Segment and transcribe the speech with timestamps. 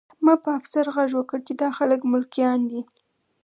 [0.23, 2.81] ما په افسر غږ وکړ چې دا خلک ملکیان دي